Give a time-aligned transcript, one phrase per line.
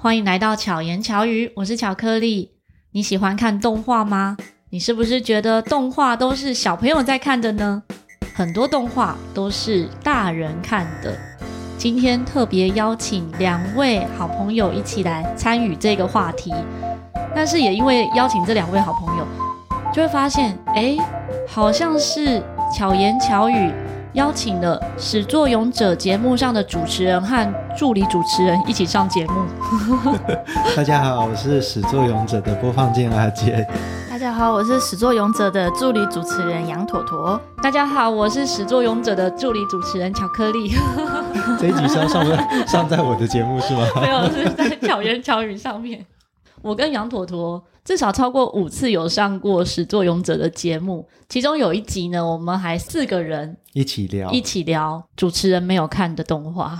[0.00, 2.52] 欢迎来到巧言巧语，我是巧克力。
[2.92, 4.36] 你喜欢看动画吗？
[4.70, 7.82] 你是不是觉得动画都是小朋友在看的呢？
[8.32, 11.18] 很多动画都是大人看的。
[11.76, 16.54] 今天特别邀请两位好朋友一起来参与这个话题，
[17.34, 19.26] 但是也因为邀请这两位好朋友，
[19.92, 20.96] 就会发现，哎，
[21.48, 22.40] 好像是
[22.72, 23.72] 巧言巧语。
[24.14, 29.34] 邀请了始作俑者节目上的主持人和助理主持人一起上节目。
[30.74, 33.66] 大家好，我是始作俑者的播放键阿杰。
[34.08, 37.38] 大家好，我是始作俑者的助理主持人杨妥妥。
[37.62, 40.72] 大家好，我是始作俑者的助理主持人巧克力。
[41.60, 43.86] 这一集是要上在上在我的节目是吗？
[44.00, 46.04] 没有，是在巧言巧语上面。
[46.62, 56.78] 我跟杨妥妥至少超过五次有上过始作俑者的节目，其中有一集呢，我们还四个人一起聊，一起聊主持人没有看的动画。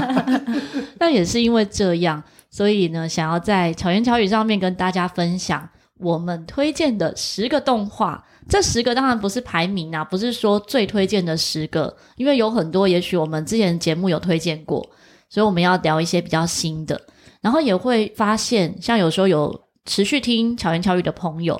[0.98, 8.24] 那也是因为这样，所以呢，想要在巧言巧语上面跟大家分享我们推荐的十个动画。
[8.48, 14.88] 这十个当然不是排名啊，不是说最推荐的十个，因为有很多也许我们之前节目有推荐过，
[15.28, 17.00] 所以我们要聊一些比较新的。
[17.46, 21.56] 然后也会发现，像有时候有持续听巧言巧语的朋友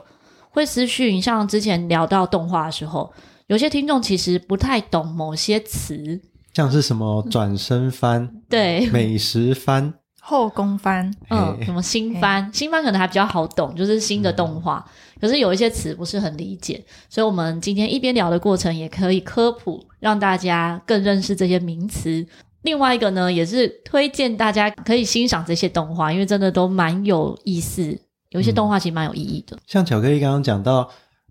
[0.51, 3.13] 会私讯，像之前聊到动画的时候，
[3.47, 6.21] 有些听众其实不太懂某些词，
[6.55, 8.91] 像是什么转身番、嗯、对。
[8.91, 14.85] 美食番、后宫番，嗯，什么新番，新番可能还比较好懂，就是新的动画。
[14.89, 22.27] 嗯、可是有一些词不是很理解，所以我们今天一边聊的过程也可以科普，让大家更认识这些名词。
[22.67, 27.97] 另外一个呢，也是推荐大家可以欣赏这些动画，因为真的都蛮有意思。
[28.31, 29.57] 有一些动画其实蛮有意义的。
[29.57, 30.91] 嗯、像巧克力刚刚讲到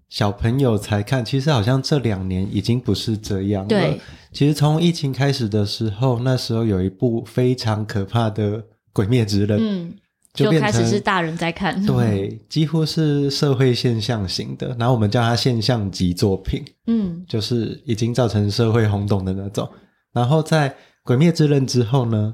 [0.09, 3.67] 小朋友才看，其实好像这两年已经不是这样了。
[3.67, 4.00] 对，
[4.31, 8.58] 其实从疫情开始的时候，那时候有一部非常可怕的
[8.94, 9.94] 《鬼灭之刃》，嗯，
[10.33, 14.73] 就，就开始是大人在看，对，几乎是社会现象型的。
[14.80, 19.69] 然后我们叫它现象级作品，嗯，就是已经造成社会轰动的那种。
[20.13, 20.69] 然后在
[21.05, 22.33] 《鬼灭之刃》之后呢，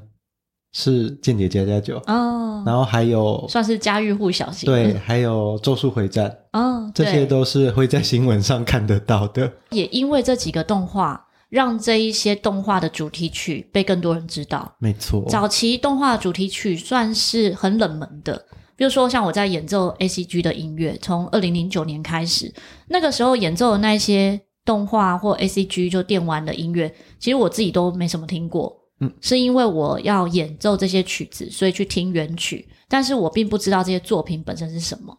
[0.72, 9.52] 是《间谍家家酒》哦，然后还有算是家喻户晓型，对，还有《咒术回战》哦，这些都是会在新闻上看得到的。
[9.72, 14.74] 也因为这几个动画，让这一些动画的主题曲被更多人知道。
[14.78, 18.42] 没错，早期动画的主题曲算是很冷门的，
[18.74, 22.50] 比如说像我在演奏 ACG 的音乐，从二零零九年开始，
[22.88, 24.40] 那个时候演奏的那些。
[24.64, 28.76] 动画或 ACG 就电玩的音乐，其实我自己都没什么听过。
[29.00, 35.18] 嗯，是因为我要演奏这些曲子，所以去听原曲，但是我并不知道这些作品本身是什么。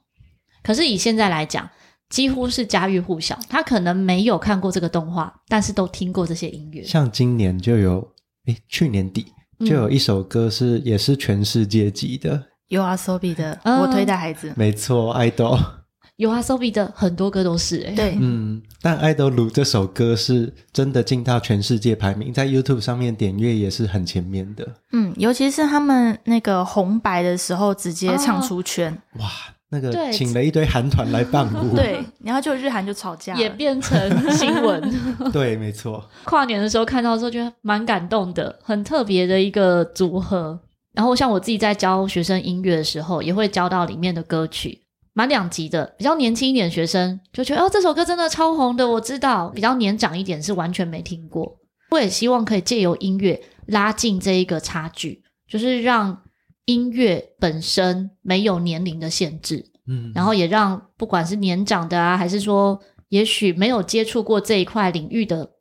[0.61, 1.69] 可是以现在来讲，
[2.09, 3.37] 几乎是家喻户晓。
[3.49, 6.81] 他可能没有看过这个动画，但是都听过这些音乐。
[6.83, 8.07] 像今年就有，
[8.45, 9.25] 诶，去年底
[9.59, 14.49] 就有一首歌是、嗯、也是全世界级的，YOASOBI 的《我推的孩子》。
[14.55, 15.82] 没错，idol。
[16.17, 24.67] 有啊，YOASOBI 的很多歌都是哎、欸，对，嗯，但《爱豆鲁》这首歌是真的进到全世界排名，在 YouTube 上面点阅也是很前面的。
[24.91, 29.29] 嗯，尤其是他们那个红白的时候，直接唱出圈，哦、哇，
[29.69, 34.81] 那个请了一堆韩团来伴舞， 对，然后就日韩就吵架，也变成新闻。
[35.33, 36.07] 对，没错。
[36.25, 40.59] 跨年的时候看到的时候，觉得蛮感动的，很特别的一个组合。
[40.93, 44.82] 然后像我自己在教学生音乐的时候，也会教到里面的歌曲。
[45.13, 49.49] 蛮两级的，比较年轻一点的学生就觉得哦，这首歌真的超红的，我知道。
[49.49, 51.59] 比较年长一点是完全没听过。
[51.91, 56.23] 我也希望可以借由音乐拉近这一个差距，就是让
[56.65, 65.51] 音乐本身没有年龄的限制，嗯，然后也让不管是年长的啊，还是说也许没有接触过这一块领域的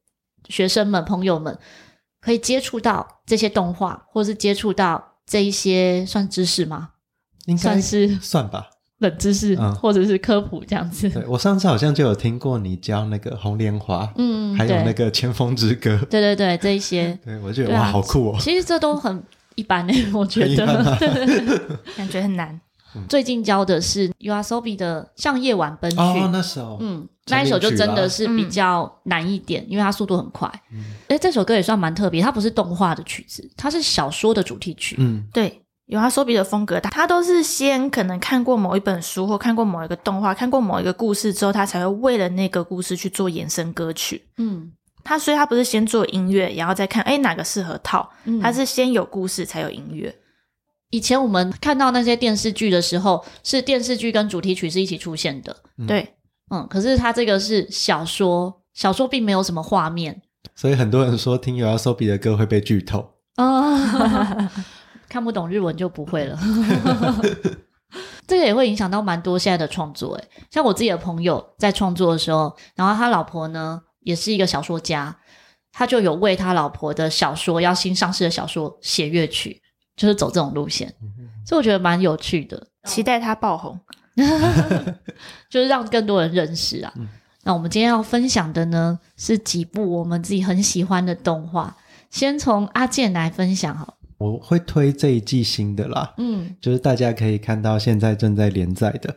[0.48, 1.58] 学生们、朋友们，
[2.22, 6.92] 可以接触到这些动画，或是接触到这一些算知识吗？
[7.44, 8.70] 应该算是算吧。
[9.02, 11.06] 冷知识，或者是科普这样子。
[11.08, 18.36] 嗯、对，我上次好像就有听过你教那个红莲华，嗯，还有那个千峰之歌，对对对，这一些，对我觉得、啊、哇，好酷哦。
[18.40, 19.22] 其实这都很
[19.56, 20.66] 一般诶， 我觉得，
[21.98, 22.58] 感觉很难。
[23.08, 30.46] 最近教的是 YOASOBI 的《向夜晚奔去》哦，那首，嗯，那一首就真的是比较难一点，嗯、因为它速度很快。
[30.70, 34.96] 嗯，诶，这首歌也算蛮特别，它不是动画的曲子，它是小说的主题曲。
[34.98, 35.61] 嗯，对。
[35.92, 44.24] 有他 YOASOBI 的风格，他都是先可能看过某一本书或看过某一个动画，看过某一个故事之后，他才会为了那个故事去做衍生歌曲。
[44.38, 44.72] 嗯，
[45.04, 50.14] 他所以他不是先做音乐，然后再看哎哪个适合套，嗯、他是先有故事才有音乐。
[50.88, 55.54] 以前我们看到那些电视剧的时候，是电视剧跟主题曲是一起出现的。
[55.76, 56.14] 嗯、对，
[56.50, 60.22] 嗯，可是他这个是小说，小说并没有什么画面，
[60.54, 63.10] 所以很多人说听 YOASOBI 的歌会被剧透。
[63.36, 63.78] 哦
[65.12, 66.38] 看不懂日文就不会了。
[68.26, 75.14] 这个也会影响到蛮多现在的创作，诶，像我自己的朋友在创作的时候，然后他老婆呢也是一个小说家，
[75.70, 79.60] 他就有为他老婆的小说要新上市的小说写乐曲，
[79.96, 80.88] 就是走这种路线，
[81.44, 83.78] 所以我觉得蛮有趣的，期待他爆红，
[85.50, 86.90] 就是让更多人认识啊。
[87.44, 91.76] 那我们今天要分享的呢是几部我们自己很喜欢的动画，
[92.08, 93.98] 先从阿健来分享好。
[94.22, 99.14] 我会推这一季新的啦，嗯，就是大家可以看到现在正在连载的。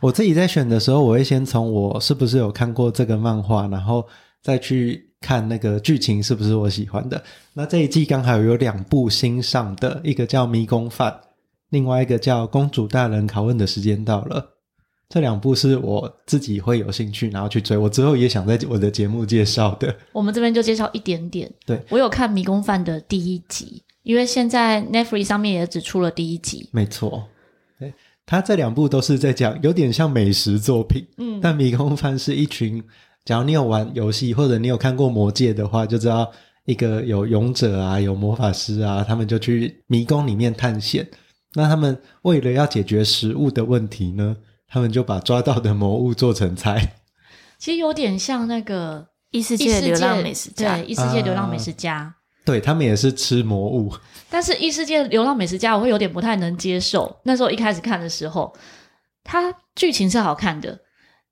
[0.00, 4.04] 我自己在选的时候，我会先从我是不是有看过这个漫画，然后
[4.42, 7.22] 再去看那个剧情是不是我喜欢的。
[7.54, 11.12] 那这一季刚好有两部新上的，一个叫《迷宫饭》，
[11.70, 14.40] 另外一个叫《公主大人拷问的时间到了》。
[15.08, 17.74] 这两部是我自己会有兴趣，然后去追。
[17.78, 19.96] 我之后也想在我的节目介绍的。
[20.12, 21.50] 我们这边就介绍一点点。
[21.64, 26.70] 对，我有看《迷宫饭》的第一集，因为现在 Netflix 上面也只出了第一集。
[26.72, 27.28] 没错，
[27.78, 27.92] 对，
[28.24, 31.06] 他这两部都是在讲有点像美食作品。
[31.18, 32.82] 嗯，但《迷宫饭》是一群，
[33.26, 36.32] 假如你有玩游戏或者你有看过《魔戒》的话，就知道
[36.64, 41.06] 一个有勇者啊，有魔法师啊，他们就去迷宫里面探险。
[41.52, 44.38] 那他们为了要解决食物的问题呢，
[44.68, 46.94] 他们就把抓到的魔物做成菜，
[47.58, 52.14] 其实有点像那个异世界流浪美食家，对，异世界流浪美食家，啊、
[52.48, 53.92] 对他们也是吃魔物。
[54.30, 57.14] 但是异世界流浪美食家，我会有点不太能接受。
[57.24, 58.54] 那时候一开始看的时候，
[59.22, 60.78] 它剧情是好看的，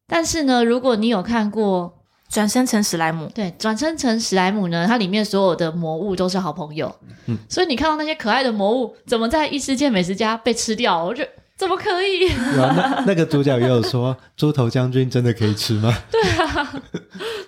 [0.06, 1.94] 但是呢，如果你有看过。
[2.28, 6.92] 转生成史莱姆，对，转生成史莱姆呢，它里面所有的魔物都是好朋友，
[7.26, 11.04] 嗯，所以你看到那些可爱的魔物，怎么在异世界美食家被吃掉？
[11.04, 12.28] 我觉得怎么可以？
[12.56, 15.96] 那那个主角也有说，猪头将军真的可以吃吗？
[16.10, 16.82] 对啊，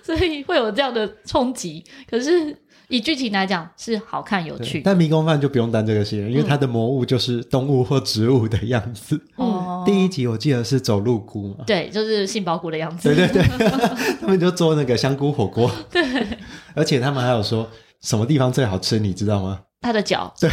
[0.01, 1.83] 所以会有这样的冲击。
[2.09, 2.55] 可是。
[2.89, 9.21] 以剧情来讲是好看有趣，但迷宫饭就不用担这个心，因为它的魔物就是动物或植物的样子。
[9.37, 13.13] 嗯，第一集我记得是走路菇嘛，对，就是杏鲍菇的样子。
[13.13, 13.67] 对对对，
[14.19, 15.71] 他们就做那个香菇火锅。
[15.91, 16.03] 对，
[16.73, 17.69] 而且他们还有说
[18.01, 19.61] 什么地方最好吃，你知道吗？
[19.81, 20.33] 他的脚。
[20.39, 20.49] 对，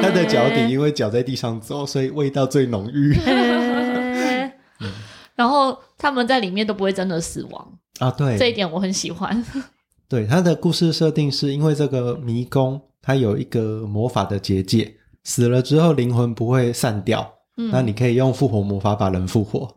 [0.00, 3.16] 他的脚底，因为脚在地上走，所以味道最浓郁。
[5.34, 9.44] 然后他们在里面都不会真的死亡啊，对，这一点我很喜欢。
[10.08, 14.94] 对，他的故事设定是因为这个迷宫，它有一个魔法的结界，
[15.24, 17.34] 死了之后灵魂不会散掉。
[17.58, 19.76] 嗯，那你可以用复活魔法把人复活。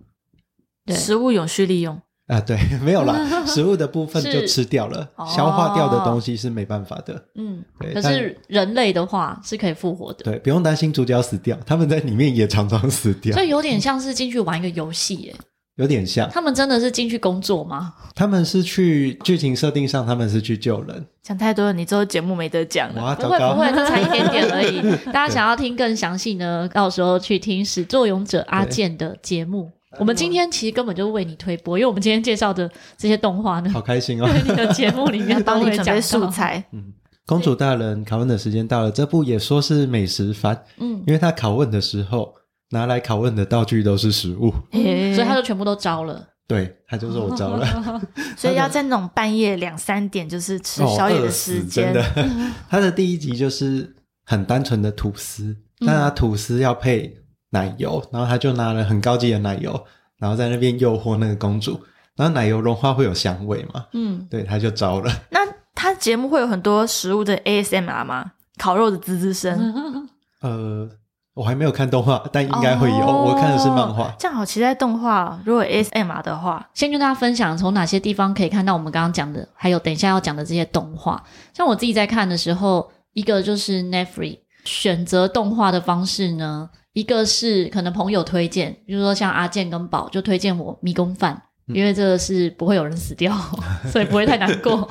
[0.85, 7.21] 对，食物永续利用啊，对，没有啦， 食物的部分就吃掉了，消化掉的东西是没办法的。
[7.35, 10.23] 嗯，对，可是人类的话是可以复活的。
[10.23, 15.35] 对，不用担心主角死掉，他们在里面也常常死掉，所以有点像是进去玩一个游戏耶。
[15.81, 17.91] 有点像，他们真的是进去工作吗？
[18.13, 21.03] 他们是去剧情设定上，他们是去救人。
[21.23, 23.15] 讲太多了，你之后节目没得讲了。
[23.15, 24.79] 不会不会，这才一点点 而已。
[25.11, 29.71] 大家想要听更详细呢，到时候去听始作俑者阿健的节目。
[29.97, 34.27] 我们今天其实根本就是为你推播，因为我们今天介绍的这些动画呢，好开心哦！
[34.27, 36.63] 在你的节目里面帮你准备素材。
[36.71, 36.93] 嗯，
[37.25, 40.63] 公主大人拷问的时间到了，这部也说是美食番。
[40.77, 42.35] 嗯，因为他拷问的时候。
[42.71, 46.27] 拿来拷问的道具都是食物，欸、 所以他就全部都招了。
[46.47, 47.65] 对，他就说我招了，
[48.35, 51.91] 所以要在那种半夜两三点，就是吃宵夜的时间。
[51.91, 53.95] 哦、真的，他的第一集就是
[54.25, 57.15] 很单纯的吐司，但他吐司要配
[57.51, 59.85] 奶油，然后他就拿了很高级的奶油，
[60.17, 61.79] 然后在那边诱惑那个公主，
[62.17, 63.85] 然后奶油融化会有香味嘛？
[63.93, 65.09] 嗯，对，他就招了。
[65.29, 65.39] 那
[65.73, 68.33] 他节目会有很多食物的 ASMR 吗？
[68.57, 70.09] 烤肉的滋滋声？
[70.41, 70.89] 呃。
[71.33, 73.05] 我还没有看动画，但应该会有。
[73.05, 75.39] Oh, 我看的是漫画，这样好期待动画。
[75.45, 81.23] 如果 ASMR 的话，先跟大家分享从哪些地方可以看到我们刚刚讲的，还有等一下要讲的这些动画。
[81.53, 91.41] 像我自己在看的时候，一个就是 Netflix 选择动画的方式呢，一个是可能朋友推荐，比如说像阿健跟宝就推荐我《迷宫饭》，
[91.73, 93.33] 因为这个是不会有人死掉，
[93.89, 94.85] 所以不会太难过，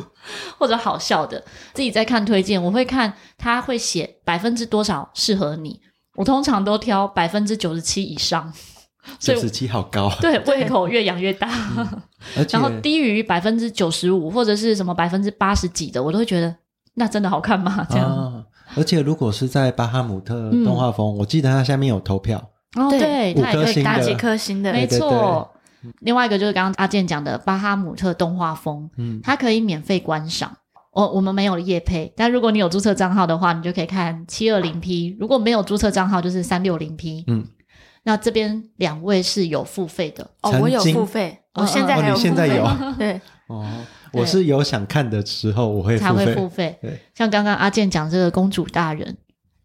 [0.58, 1.44] 或者好笑的。
[1.74, 5.78] 自己在看推荐，我会看他会写百分之多少适合你。
[6.16, 8.52] 我通常都挑百分之九十七以上，
[9.18, 11.48] 九十七好高， 对，胃口越养越大。
[11.76, 11.86] 嗯、
[12.50, 16.54] 然后低于百分之九十五或者是什么百分之八十几的，我都会觉得
[16.94, 17.86] 那真的好看吗？
[17.88, 18.06] 这样。
[18.08, 18.44] 啊、
[18.76, 25.50] 而且如果是在巴哈姆特动画风，嗯、我记得它下面有投票哦，对，五颗星打几颗星的，没错。
[26.00, 30.54] 另外一个就是刚刚阿健讲的巴哈姆特动画风，嗯，它可以免费观赏。
[30.92, 35.16] 我我们没有业配，但如果你有注册账号的话，你就可以看七二零 P。
[35.20, 37.24] 如果没有注册账号，就是三六零 P。
[37.28, 37.46] 嗯，
[38.02, 42.28] 那这边两位是有付费的哦，我有付费，我现在还有付费。
[42.28, 42.94] 哦，你现在有？
[42.98, 43.66] 对哦，
[44.12, 46.08] 我是有想看的时候，我会付费。
[46.08, 46.78] 才会付费。
[46.82, 49.16] 对，像刚刚阿健讲这个公主大人，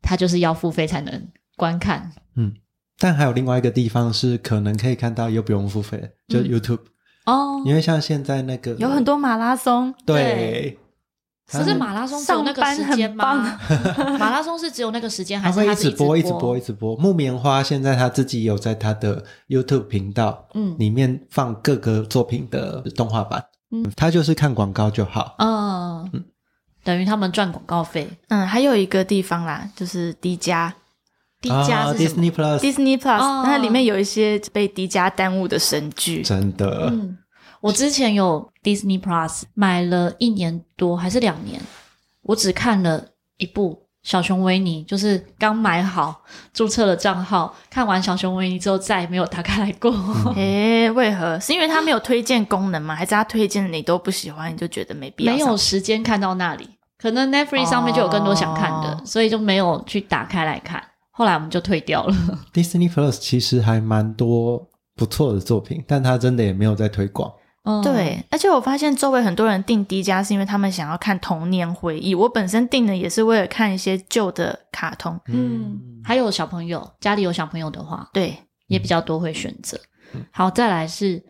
[0.03, 1.27] 他就是要付费才能
[1.57, 2.11] 观看。
[2.35, 2.53] 嗯，
[2.99, 6.81] 但还有另外一个地方是可能可以看到又不用付费，就 YouTube、
[7.25, 7.63] 嗯、哦。
[7.65, 10.77] 因为像现在那个有很多马拉松，对。
[11.51, 13.59] 对可是马拉松只有那个时间吗？
[14.19, 16.95] 马拉松是只有那个时间，还是他会一直播、一直播、一直播？
[16.97, 26.25] 木棉花现在他自己有在他的 YouTube 频道，嗯，里面放各个作品的动画版，嗯，他就是看广告就好，嗯，嗯，
[26.83, 28.09] 等于他们赚广告费。
[28.29, 30.71] 嗯，还有一个地方啦，就是迪迦，
[31.41, 36.89] 迪迦是？Disney Plus，Disney Plus，那里面有一些被迪迦耽误的神剧，真的。
[36.91, 37.19] 嗯
[37.65, 41.59] 我之前有 Disney Plus 买了一年多还是两年，
[42.21, 43.03] 我只看了
[43.37, 46.21] 一部《小熊维尼》，就是刚买好
[46.53, 49.91] 注册了账号，看完《小熊维尼》之后再也没有打开来过。
[50.37, 51.39] 诶、欸，为何？
[51.39, 52.93] 是因为它没有推荐功能吗？
[52.93, 55.33] 还是他推荐你都不喜欢，你就觉得没必要？
[55.33, 56.69] 没有时间看到那里，
[56.99, 60.79] 可能 Netflix 上面就有更多想看的，哦、所以就没有去打开来看。
[61.09, 62.15] 后来我们就退掉了。
[62.53, 67.33] Disney Plus 其实还蛮多不错的作品，但它真的也没有在推广。
[67.65, 72.15] 嗯、对，而且我发现周围很多人订迪迦是因为他们想要看童年回忆。
[72.15, 75.19] 我本身订的也是为了看一些旧的卡通。
[75.27, 79.77] 嗯，还有小朋友家里有小朋友的话，对，也比较多会选择。
[80.31, 81.23] 好，再来是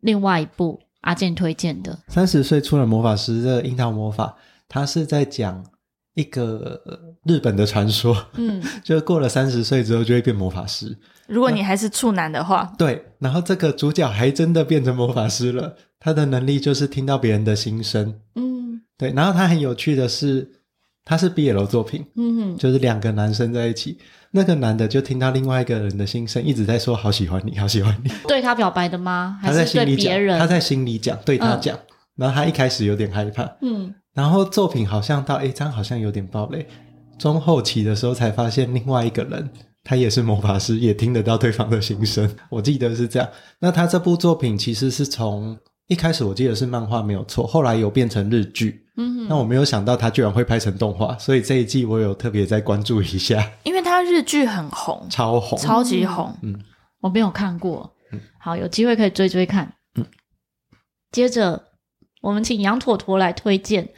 [0.00, 4.26] 另外一部阿健推荐的《三十岁出了魔法师的樱桃魔法》，
[4.68, 5.64] 他是在讲
[6.14, 6.80] 一个
[7.24, 8.16] 日本的传说。
[8.34, 10.98] 嗯， 就过了三十岁之后就会变魔法师。
[11.32, 15.74] 如果你还是处男的话，对，然后这个主角还真的变成魔法师了。
[15.98, 19.12] 他的能力就是听到别人的心声，嗯，对。
[19.12, 20.50] 然后他很有趣的是，
[21.04, 23.98] 他是 BL 作品，嗯哼，就是两个男生在一起，
[24.32, 28.10] 那个男的就听到另外一个人的心声，一直在说好喜欢你，好喜欢你。
[28.26, 29.38] 对他表白的吗？
[29.40, 30.38] 还是对别人？
[30.38, 31.76] 他在心里讲，对他讲。
[31.76, 31.80] 嗯、
[32.16, 33.94] 然后他一开始有点害怕，嗯。
[34.12, 36.66] 然后作品好像到诶，这样好像有点爆雷。
[37.16, 39.48] 中后期的时候才发现另外一个人。
[39.84, 42.32] 他也是魔法师，也听得到对方的心声。
[42.50, 43.28] 我记得是这样。
[43.58, 45.58] 那他这部作品其实是从
[45.88, 48.86] 一开始我记得是漫画没有错，后来有变成日剧。
[48.96, 53.50] 嗯哼，那我没有想到他居然会拍成动画，所以这一季我有特别再关注一下。
[53.64, 56.36] 因为他日剧很红，超红，超级红。
[56.42, 56.58] 嗯，
[57.00, 57.90] 我没有看过。
[58.12, 59.74] 嗯，好，有机会可以追追看。
[59.98, 60.04] 嗯，
[61.10, 61.60] 接着
[62.20, 63.88] 我们请杨妥妥来推荐。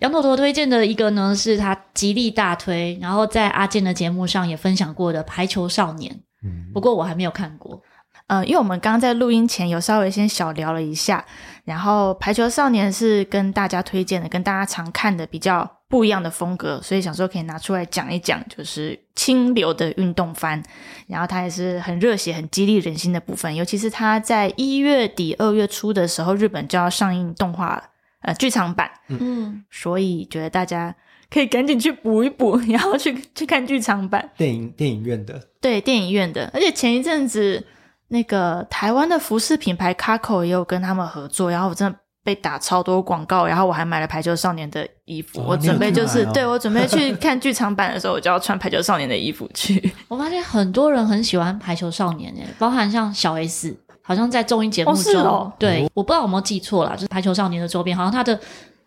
[0.00, 6.12] 杨朵朵推荐的一个呢，是他极力大推，然后在阿健的节目上也分享过的《排球少年》。
[6.44, 7.82] 嗯，不过我还没有看过。
[8.28, 11.24] 呃，因为我们刚刚在录音前有稍微先小聊了一下，
[11.64, 20.62] 然后《排球少年》是跟大家推荐的，跟大家常看的比较不一样的风格，所以想说可以拿出来讲一讲，就是清流的运动番。
[21.06, 27.82] 然后它也是很热血、很激励人心的部分，尤其是他在一月底、二月初的时候，日本就要上映动画了。
[28.22, 30.94] 呃，剧场版，嗯，所以觉得大家
[31.30, 34.28] 可以赶紧去补一补， 然后去去看剧场版。
[34.36, 36.50] 电影电影院的，对，电影院的。
[36.52, 37.64] 而且前一阵子
[38.08, 49.92] 那个台湾的服饰品牌 Kako 也有跟他们合作，然后我真的被打超多广告，然后我还买了排球少年的衣服，哦、我准备就是，哦、对，我准备去 看剧场版的时候，我就要穿排球少年的衣服去。
[50.08, 53.76] 我发现很多人很喜欢排球少年诶，包含像小 S。
[54.08, 58.40] 好像在综艺节目中，哦哦、对，我不知道有没有记错啦，就是排球少年的周边，好像他的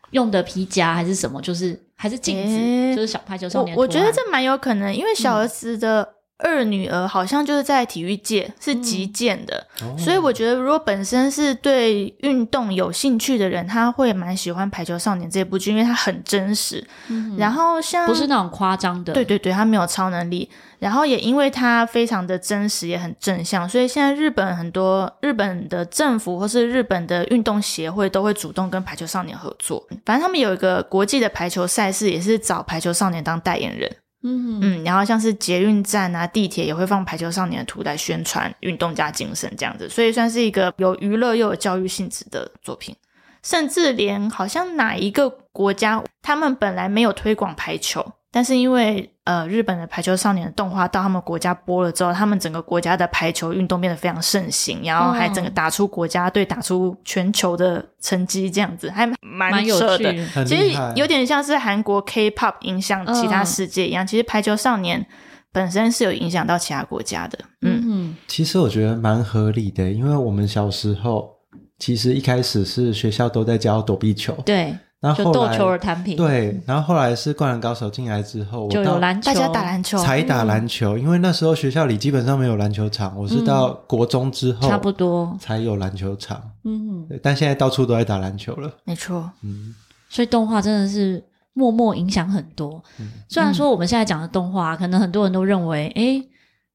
[0.10, 3.84] 用的皮夹还是什么，就是还是镜子，欸、就是小排球少年我。
[3.84, 6.10] 我觉得这蛮有可能，因为小儿子的
[6.42, 16.86] 二女儿好像就是在体育界是击剑的，嗯、所以我觉得如果本身是对运动有兴趣的人，他会蛮喜欢排球少年这部剧，因为它很真实。
[17.08, 20.50] 嗯、然后像不是那种夸张的，对对对，他没有超能力。
[20.80, 29.88] 然后也因为他非常的真实，也很正向，所以现在日本很多日本的政府或是日本的运动协会都会主动跟排球少年合作。
[30.04, 33.96] 反正他们有一个国际的排球赛事，也是找排球少年当代言人。
[34.24, 42.96] 嗯嗯，然后像是捷运站啊、地铁也会放排球少年的图来宣传运动家精神这样子，所以算是一个有娱乐又有教育性质的作品。
[43.44, 48.06] 甚至连好像哪一个国家，他们本来没有推广排球。
[48.30, 60.46] 但是因为呃日本的排球少年的动画到他们国家播了之后，他们整个国家的排球运动变得非常盛行，然后还整个打出国家队，打出全球的成绩，这样子还蛮有趣的。
[60.46, 65.06] 其实有点像是韩国 K-pop 影响其他世界一样，嗯、其实排球少年
[65.52, 67.38] 本身是有影响到其他国家的。
[67.62, 71.30] 嗯嗯，其实我觉得蛮合理的，因为我们小时候
[71.78, 74.34] 其实一开始是学校都在教躲避球。
[74.46, 74.76] 对。
[75.02, 85.36] 然后后来就斗球儿弹平，对，然后后来是灌篮高手进来之后，就有篮球，大家打篮球，才打篮球，因为那时候学校里基本上没有篮球场，我是到国中之后，差不多。
[85.40, 89.74] 才有篮球场，嗯，但现在到处都在打篮球了，没错，嗯，
[90.08, 92.80] 所以动画真的是默默影响很多。
[93.00, 96.24] 嗯、虽然说我们现在讲的动画，可能很多人都认为，诶，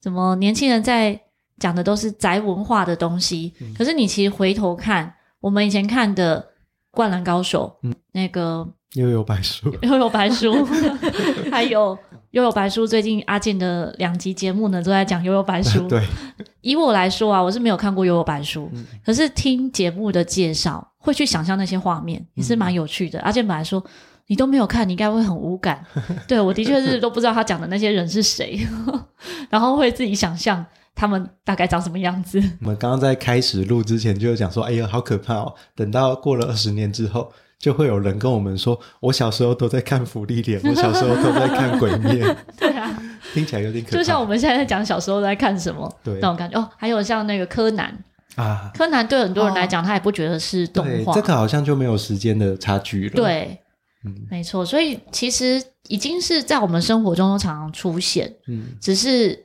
[0.02, 1.16] 怎么年轻人在
[1.60, 3.54] 讲的都是宅文化的东西？
[3.60, 6.40] 嗯、可是你其实回头看，我们以前看的
[6.96, 10.66] 《灌篮高手》，嗯，那个幽游白书， 幽游白书，
[11.52, 11.96] 还有
[12.30, 15.86] 幽游白书，最近阿健的两集节目呢，都在讲幽游白书。
[15.90, 16.02] 对，
[16.62, 23.18] 以我来说啊，我是没有看过幽游白书，嗯、可是听节目的介绍，会去想象那些画面，也是蛮有趣的。
[23.18, 23.84] 嗯、阿健本来说。
[24.28, 25.80] 你都没有看，你应该会很无感。
[26.26, 28.58] 对，我的确是都不知道他讲的那些人是谁，
[29.48, 32.42] 然后会自己想象他们大概长什么样子。
[32.62, 42.24] 我们刚刚在开始录之前就讲说：“哎呀，好可怕哦！”等到过了二十年之后，就会有人跟我们说：“我小时候都在看《福利脸》， 我小时候都在看《鬼灭》。”
[42.58, 43.00] 对啊，
[43.34, 43.96] 听起来有点可怕。
[43.98, 46.68] 就像我们现在在讲小时候在看什么，对那种感觉哦。
[46.76, 47.96] 还有像那个柯南
[48.34, 53.14] 啊，柯南对很多人来讲，哦、他也不觉得是动画，这个好像就没有时间的差距了。
[53.14, 53.58] 对。
[54.30, 59.36] 没错，所以其实已经是在我们生活中都常常出现，嗯，只是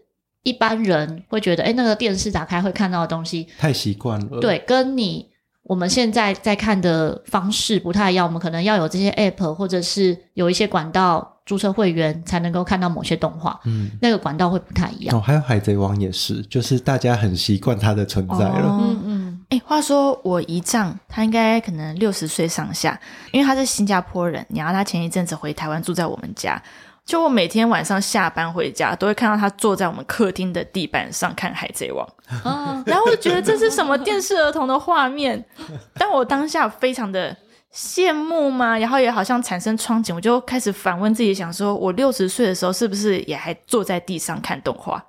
[0.43, 5.29] 一般人会觉得，哎，那个电视打开会看到的东西太习惯了，对，跟你
[5.63, 15.15] 我们现在在看的方式不太一样，我们可能要有这些 app，或者是有一些管道注册会员才能够看到某些动画，嗯，那个管道会不太一样。
[15.15, 19.21] 哦，还有海贼王也是，就是大家很习惯它的存在了，哦、嗯嗯。
[19.50, 22.98] 哎，话说我姨丈，他应该可能六十岁上下，
[23.33, 24.45] 因为他是新加坡人。
[24.50, 26.62] 然后他前一阵子回台湾住在我们家，
[27.05, 32.08] 就我每天晚上下班回家，都会看到他坐在我们客厅的地板上看《海贼王》
[32.48, 32.81] 啊。
[32.88, 35.43] 然后我就觉得这是什么电视儿童的画面，
[35.98, 37.36] 但我当下非常的
[37.74, 45.03] 羡慕嘛，然后也好像产生憧憬，我就开始反问自己，想说我六十岁的时候是不是也还坐在地上看动画？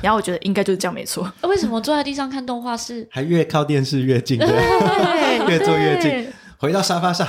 [0.00, 1.30] 然后我觉得应该就是这样，没错。
[1.42, 4.38] 为什么坐在地上看动画是 还越靠电视越近？
[4.38, 6.32] 对，越坐越近。
[6.62, 7.26] 回到沙发上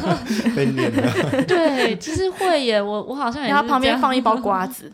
[0.54, 1.42] 被撵了。
[1.44, 2.80] 对，其实会耶。
[2.82, 3.48] 我我好像也。
[3.48, 4.92] 然后旁边放一包瓜子，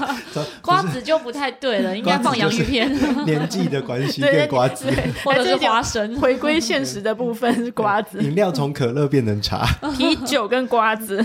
[0.60, 2.94] 瓜子就不太对了， 应该放洋芋片。
[3.24, 4.92] 年纪的关系变瓜子，
[5.24, 6.14] 或者是花生。
[6.20, 8.22] 回归现实的部分是瓜子。
[8.22, 11.24] 饮料从可乐变成茶，啤酒跟瓜子。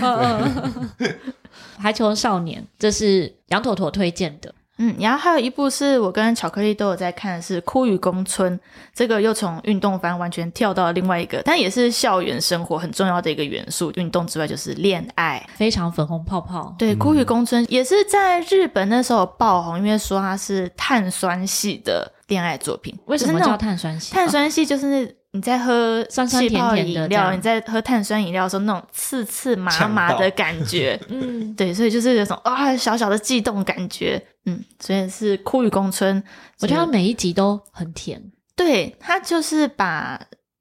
[1.76, 4.54] 排球少年，这是羊驼驼推荐的。
[4.78, 8.58] 嗯，然后还有一部是我跟巧克力都有在看的是《枯雨宫村》，
[8.94, 13.90] 这个又从运动番完全跳到了另外一个，但也是校园生活很重要的一个元素。
[13.96, 16.74] 运动之外就是恋爱，非常粉红泡泡。
[16.78, 22.94] 对，《枯雨宫村》也是在日本那时候爆红，因为说它是碳酸系的恋爱作品。
[23.06, 24.12] 为什么叫碳酸系？
[24.12, 30.98] 碳酸系就是那你在喝酸酸甜甜的饮料，你在喝碳酸饮料的时候那种刺刺麻麻的感觉。
[31.08, 34.20] 嗯，对，所以就是有种啊小小的悸动感觉。
[34.46, 36.22] 嗯，所以是《枯雨宫村》，
[36.60, 38.22] 我觉得它每一集都很甜。
[38.56, 40.18] 对，它就是把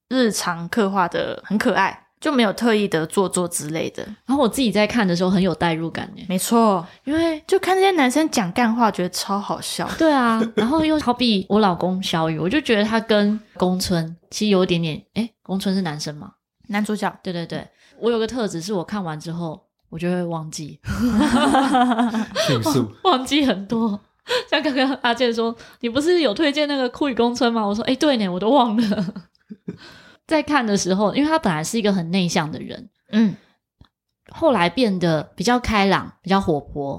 [0.10, 4.04] 日常刻画的很可爱，就没有特意的做作之类的。
[4.26, 6.26] 然后我自己在看的时候很有代入感耶。
[6.28, 9.88] 没错，因为就看这些男生讲干话，觉得超好笑。
[9.96, 16.32] 对啊，然后又好比我老公小雨，我就觉得他跟宫村其实有一点点，诶，宫村是男生吗？
[16.70, 17.16] 男主角。
[17.22, 17.68] 对对对，
[18.00, 19.62] 我有个特质是我看完之后。
[19.90, 20.78] 我就会忘记，
[22.48, 23.98] 迅速 忘记很多。
[24.50, 27.64] 像刚刚阿健说，你不是有推荐那个《酷雨宫村》吗？
[27.66, 29.06] 我说，哎，对呢，我都忘了。
[30.28, 33.36] 在看的时候，因为他本来是一个很内向的人，嗯，
[34.32, 36.98] 后来变得比较开朗，比较活泼。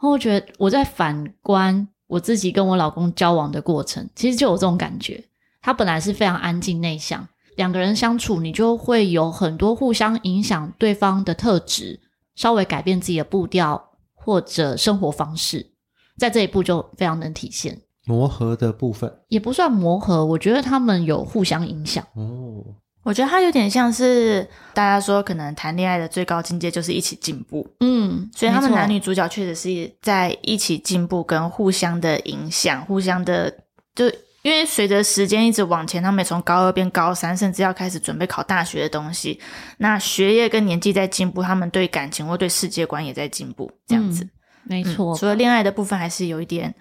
[0.00, 5.24] 然后我觉得我在反观我自己跟我老公交往的过程，其实就有这种感觉。
[5.60, 12.00] 他本来是非常安静内向，两个人相处，你就会有很多互相影响对方的特质。
[12.34, 15.72] 稍微改变自己的步调或者生活方式，
[16.16, 22.04] 在这一步就非常能体现磨合的部分，也不算磨合，我觉得他们有互相影响。
[22.14, 22.64] 哦，
[23.02, 27.66] 我觉得他有点像是大家说，可能谈恋爱的最高境界就是一起进步。
[27.80, 33.52] 嗯，所以他们男女主角确实是在一起进步，跟互相的影响，互相的
[33.94, 34.10] 就。
[34.42, 39.40] 因为随着时间一直往前，他们也从高二变高三，甚至要开始准备考大学的东西。
[39.78, 44.24] 那学业跟年纪在进步，他们对感情或对世界观也在进步，这样子。
[44.24, 44.30] 嗯、
[44.64, 45.16] 没错、嗯。
[45.16, 46.74] 除了恋爱的部分，还是有一点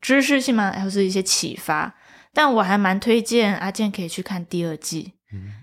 [0.00, 1.94] 知识性嘛，还是一些启发。
[2.32, 5.14] 但我还蛮推荐阿健可以去看第二季。
[5.32, 5.59] 嗯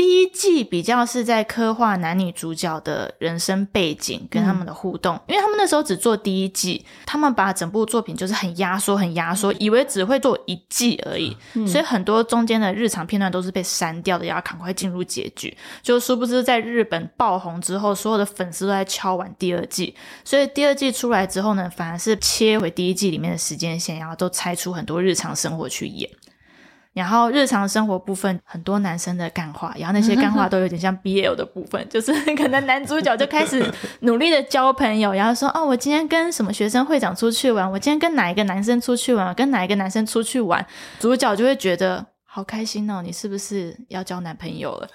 [0.00, 15.54] 第一季比较是在刻画男女主角的人生背景跟他们的互动，嗯、因为他们那时候只做第一季，他们把整部作品就是很压缩、很压缩，以为只会做一季而已，嗯、所以很多中间的日常片段都是被删掉的，要赶快进入结局。
[15.82, 26.08] 就殊不知在日本爆红之后，所有的粉丝都在敲完第二季，所以第二季出来之后呢，反而是切回第一季里面的时间线，然后都拆出很多日常生活去演。
[26.92, 33.64] 然后日常生活部分很多男生的干话，然后那些干话 都有点像 BL 的部分，就是 可能男主角就开始
[34.00, 40.66] 努力的交朋友，然后说哦，我今天跟什么学生会长出去玩，我今天跟哪一个男生出去玩，跟哪一个男生出去玩，
[40.98, 42.06] 主角就会觉得。
[42.32, 43.02] 好开心哦！
[43.04, 44.88] 你是不是要交男朋友了？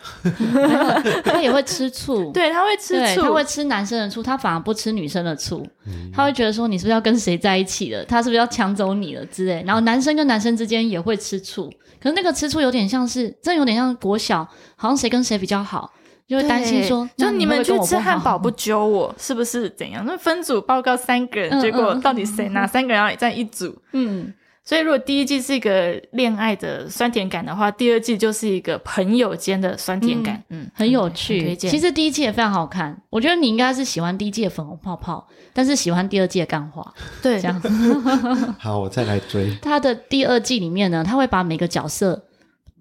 [1.21, 5.61] 他也会吃醋，对，他会吃醋，他会吃男生的醋，他反而不吃女生的醋。
[5.85, 8.05] 嗯、他会觉得说，你是不是要跟谁在一起了？
[8.05, 9.61] 他是不是要抢走你了之类？
[9.67, 11.69] 然后男生跟男生之间也会吃醋，
[12.01, 15.91] 可是那个吃醋有点像是，真的有点像国小，好像谁跟谁比较好，
[16.25, 20.05] 就会担心说，就你们去吃汉堡 不揪我，是不是怎样？
[20.07, 23.77] 那分组报告三个人，嗯、结果到底谁哪三个人要在一组？
[23.91, 24.33] 嗯。
[24.67, 31.55] 所以，如果第一季是一个恋爱的酸甜感的话，第二季就是一个朋友间的酸甜感，嗯，嗯，很有趣。
[31.55, 37.61] 其实第一季也非常好看，我觉得你应该是喜欢第一季的粉红泡泡，但是喜欢第二季的干花，对，这样。
[38.57, 39.55] 好，我再来追。
[39.61, 42.25] 他的第二季里面呢，他会把每个角色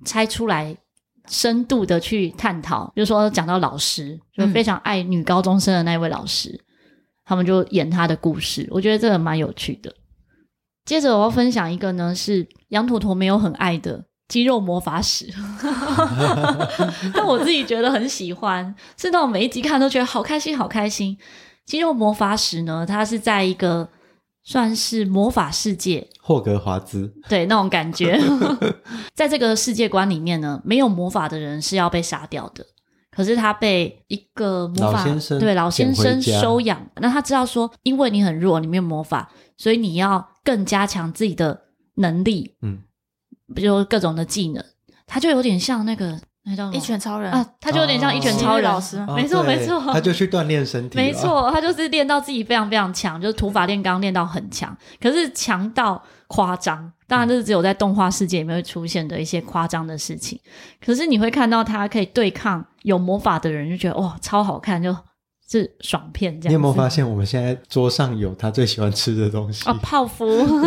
[0.06, 0.74] 拆出来，
[1.28, 2.90] 深度的去探讨。
[2.94, 6.64] 比如说讲到老师，就非常爱女高中生的那位老师，嗯、
[7.26, 9.94] 他们就演他的故事，我觉得这个蛮有趣的。
[10.84, 15.26] 接着我要分享一个呢，是羊驼驼没有很爱的《肌肉魔法史》
[17.14, 21.16] 但我自己觉得很喜欢，是那种每一集看都觉得好开心，好开心。
[21.64, 23.88] 《肌肉魔法史》呢，它是在一个
[24.42, 28.20] 算是魔法世界，霍格华兹，对那种感觉，
[29.14, 32.66] 在这个世界观里面呢，没有魔法的人是要被杀掉的。
[33.10, 41.62] 可是他被一个魔法，老先生对老先生收养，那他知道说，因为你很弱，你没有魔法，所以你要更加强自己的
[41.94, 42.82] 能力，嗯，
[43.54, 44.62] 比如各种的技能，
[45.06, 46.76] 他就有点像那个那叫什么？
[46.76, 47.32] 一拳超人。
[47.32, 56.92] 啊，他就有点像一拳超人，哦、老师，没错没错，他就去锻炼身体，没错，他就是练到自己非常非常强，就是土法炼钢练到很强，可是强到夸张。
[57.06, 60.40] 当然，这是只有在动画世界里面会出现的一些夸张的事情。
[60.84, 64.94] 可是你会看到他可以对抗有魔法的人，就觉得哇，超好看，就
[65.50, 66.50] 是爽片这样。
[66.50, 69.68] 你有没有发现，我们现在桌上有他最喜欢吃的东西？
[69.68, 70.26] 哦，泡芙。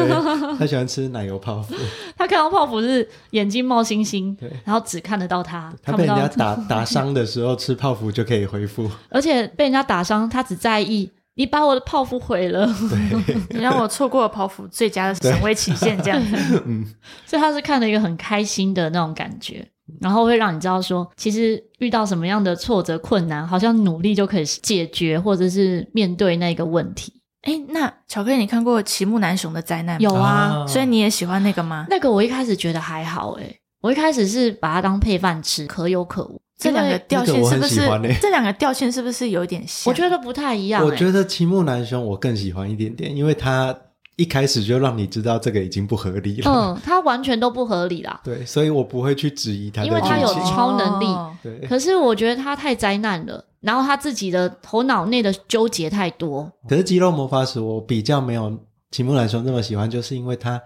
[0.59, 1.73] 他喜欢吃奶油泡芙。
[2.15, 5.73] 他看到泡芙是眼睛冒星星，然后只看得到他。
[5.83, 11.11] 他被人家打打伤的时候吃泡芙就可以恢复，而且被人家打伤，他只在意。
[11.39, 12.67] 你把我的泡芙毁了，
[13.53, 16.35] 你让我错过了泡芙最佳的赏味期限，这样子。
[16.65, 16.83] 嗯，
[17.27, 19.63] 所以他是看了一个很开心的那种感觉，
[20.01, 27.13] 然后会让你知道说，其实遇到什么样的挫折困难，好像努力就可以解决，或者是面对那个问题。
[27.43, 29.99] 哎，那巧克力，你看过齐木楠雄的灾难吗？
[30.01, 31.87] 有啊，所以你也喜欢那个吗？
[31.89, 36.41] 那个我一开始觉得还好，诶我一开始是把它当配饭吃，可有可无。
[36.59, 37.81] 这两个调性是不是？
[37.81, 39.89] 欸、这两个调性是不是有一点像？
[39.91, 40.85] 我觉得不太一样、欸。
[40.85, 43.73] 我觉得齐木楠雄我更喜欢一点点，因为他
[44.17, 46.51] 一开始就让你知道这个已经不合理了。
[46.51, 48.19] 嗯，他完全都不合理啦。
[48.25, 51.05] 对，所以我不会去质疑他，因为他有超能力。
[51.41, 56.51] 对、哦，可是我觉得他太灾难了，然后他自己的头脑内的纠结太多。
[56.67, 58.59] 可是肌肉魔法使我比较没有
[58.91, 60.61] 齐木兰说那么喜欢，就是因为他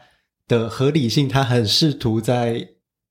[0.47, 2.67] 的合理性，他很试图在。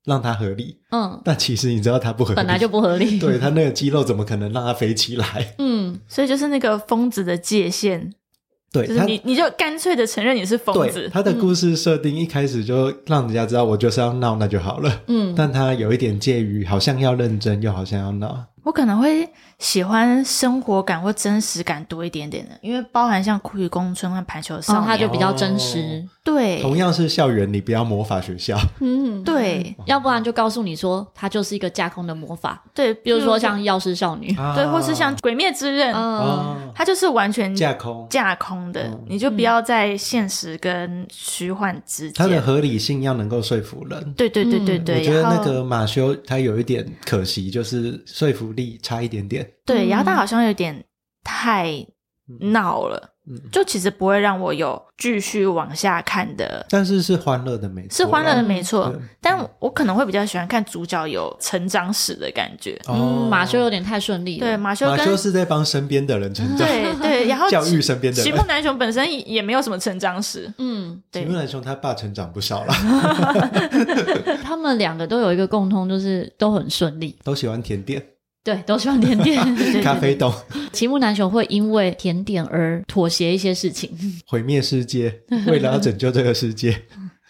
[0.07, 3.19] 让它合理，嗯，但其实你知道它不合理，本来就不合理。
[3.19, 5.55] 对，它那个肌肉怎么可能让它飞起来？
[5.59, 8.11] 嗯，所以就是那个疯子的界限，
[8.73, 11.11] 对，就是你你就干脆的承认你是疯子。
[11.13, 15.03] 他的故事设定一开始就让人家知道，我就是要闹，那就好了。
[15.09, 18.47] 嗯，但他有一点介于好像要认真，又好像要闹。
[18.63, 26.05] 我可能会喜欢生活感或真实感多一点点的，因为包含像《苦雨宫春》和《排球少年》，它就比较真实。
[26.23, 28.59] 对，同样是校园，你不要魔法学校。
[28.81, 32.63] 嗯，对，要不然就告诉你说，它就是一个架空的魔法。
[32.75, 35.95] 对，比如说像《药师少女》，对，或是像《鬼灭之刃》，
[36.75, 42.15] 它就是完全架空、架空的，你就不要在现实跟虚幻之间。
[42.15, 44.13] 它的合理性要能够说服人。
[44.13, 50.85] 对对对对对，我觉得那个马修他有一点可惜，就是说服力差一点点，对，然后他好像有点
[51.25, 51.87] 太
[52.41, 56.65] 闹了，嗯，就其实不会让我有继续往下看的。
[56.71, 58.95] 但是是欢乐的没错，是欢乐的没错。
[59.21, 62.81] 但我可能会比较喜欢看主角有成长史的感觉。
[62.89, 64.47] 嗯，马修有点太顺利了。
[64.47, 68.25] 对，马修马修是在帮身边的人成长，对对，然后 教育身边的人。
[68.25, 72.73] 齐木楠雄本身也没有什么成长史，嗯，齐木楠雄他爸成长不少了。
[74.45, 78.01] 他们两个都有一个共通，就是都很顺利，都喜欢甜点。
[78.43, 79.39] 对，都喜欢甜点。
[79.85, 80.33] 咖啡豆。
[80.73, 83.91] 齐木楠雄会因为甜点而妥协一些事情，
[84.27, 86.83] 毁灭世界，为了要拯救这个世界。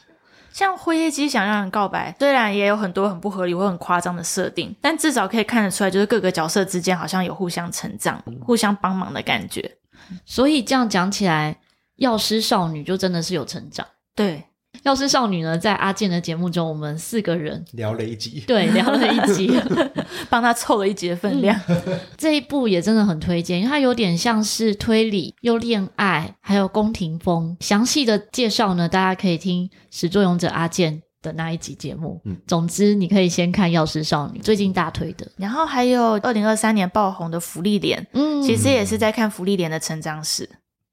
[0.53, 9.79] 像灰夜姬想让人告白，虽然也有很多很不合理或很夸张的设定，但至少可以看得出来，就是各个角色之间好像有互相成长、嗯、互相帮忙的感觉。
[10.27, 11.57] 所以这样讲起来，
[11.97, 13.87] 药师少女就真的是有成长。
[14.15, 14.45] 对。
[14.83, 19.53] 药师少女呢，在阿健的节目中，我们四个人聊了一集，对，聊了一集，
[20.31, 21.59] 帮他凑了一集的分量。
[21.69, 27.57] 嗯、这一部也真的很推荐，因为它有点像是推理又恋爱，还有宫廷风。
[27.61, 32.21] 详细的介绍呢，大家可以听始作俑者阿健的那一集节目。
[32.25, 35.31] 嗯，总之你可以先看《药师少女》，最近大推的。
[35.37, 40.49] 然后还有二零二三年爆红的《芙莉莲》，嗯，其实也是在看芙莉莲的成长史。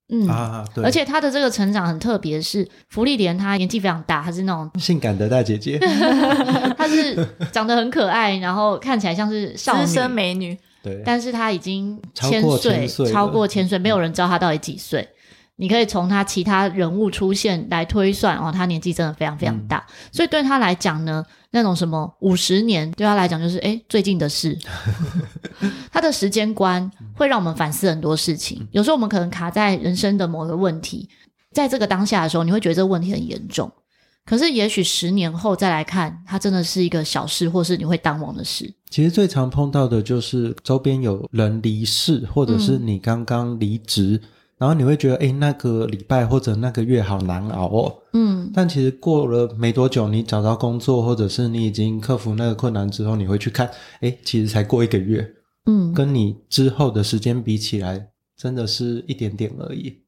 [0.09, 5.77] 嗯啊，对，而且她的这个成长很特别，是福利莲，她年纪非常大，她是那种性感的大姐姐，
[6.77, 9.85] 她是长得很可爱，然后看起来像是少女。
[9.85, 15.07] 资深美女，对，但是她已经千岁，超过千岁，没有人知道她到底几岁。
[15.59, 21.25] 你可以从他其他人物出现来推算哦，他年纪真的非常非常大，嗯、所以对他来讲呢，
[21.57, 24.55] 那种什么五十年对他来讲就是诶最近的事。
[25.91, 28.67] 他的时间观会让我们反思很多事情。
[28.71, 31.09] 有时候我们可能卡在人生的某个问题，
[31.51, 33.71] 在这个当下的时候，你会觉得这个问题很严重。
[34.23, 38.71] 可是也许十年后再来看，它真的是一个小事，或是你会淡忘的事。
[38.89, 44.21] 其实最常碰到的就是周边有人离世，或者是你刚刚离职。
[44.21, 47.95] 嗯然后你会觉得，哎，那个礼拜或者那个月好难熬哦。
[48.13, 48.51] 嗯。
[48.53, 53.69] 但其实过了没多久，你找到工作，或者是你已经克服那个困难之后，你会去看，
[54.01, 55.27] 哎，其实才过一个月。
[55.67, 55.93] 嗯。
[55.93, 60.01] 跟你之后的时间比起来，真的是一点点而已。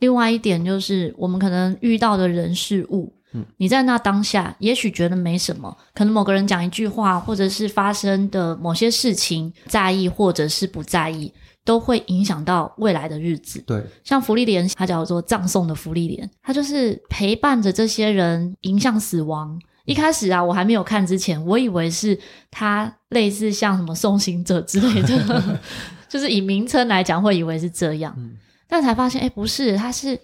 [0.00, 11.32] 另外一点就是，我们可能遇到的人事物，嗯，你在那当下，也许觉得没什么，可能某个人讲一句话，或者是发生的某些事情，在意或者是不在意。
[11.64, 13.62] 都会影响到未来的日子。
[13.66, 19.58] 对，像福利莲，它叫做葬送的福利莲，它就是陪伴着这些人迎向死亡。
[19.86, 22.18] 一开始啊，我还没有看之前，我以为是
[22.50, 25.60] 它类似像什么送行者之类的，
[26.08, 28.14] 就是以名称来讲，会以为是这样。
[28.16, 30.18] 嗯，但才发现，哎，不是，它是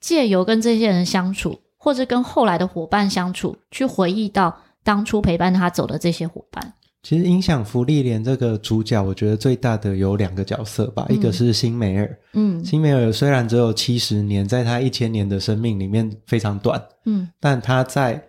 [0.00, 6.74] 借由跟这些人相处，或者跟后来的伙伴相处，去回忆到当初陪伴他走的这些伙伴。
[7.04, 12.18] 其实影响芙莉莲这个主角，我觉得最大的有两个角色吧，嗯、一个是辛梅尔。
[12.32, 16.82] 嗯，辛梅尔虽然只有七十年，在他一千年的生命里面非常短。
[17.04, 18.20] 嗯，但他在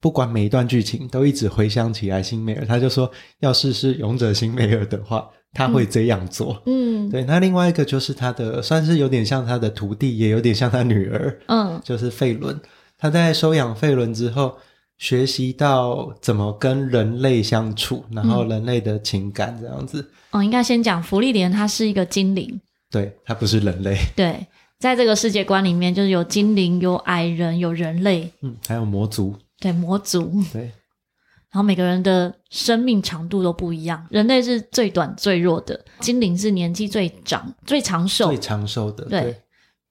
[0.00, 6.60] 不管每一段剧情都一直回想起来辛梅尔，他就说，要是是勇者辛梅尔的话，他会这样做。
[6.66, 7.22] 嗯，对。
[7.22, 11.38] 那另外一个就是他的，算是有点像他的徒弟，也有点像他女儿。
[11.46, 12.60] 嗯，就是费伦。
[12.98, 14.56] 他在收养费伦之后。
[14.96, 20.00] 学习到怎么跟人类相处，然后人类的情感这样子。
[20.30, 23.98] 嗯、哦，应该先讲福利莲，它是一个精灵，对，它不是人类。
[24.16, 24.46] 对，
[24.78, 29.36] 在这个世界观里面，就是有精灵、有矮人、有人类，嗯，还有魔族。
[29.60, 30.42] 对，魔族。
[30.52, 39.04] 对，然后每个人的生命长度都不一样，人类是最短最弱的，精灵是年纪最长最长寿最长寿的。
[39.06, 39.42] 对，对，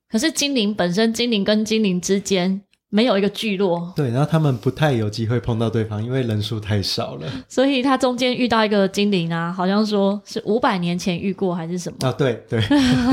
[0.10, 2.62] 可是精灵本身，精灵跟精灵之间。
[2.96, 7.28] 没有一个聚落，对，然后他们不太有机会碰到对方，因为人数太少了。
[7.50, 12.08] 所以他中间遇到一个精灵啊，好像说是五百年前遇过还是什么？
[12.08, 12.62] 啊，对对，